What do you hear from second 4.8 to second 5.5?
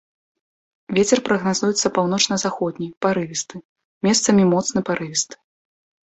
парывісты.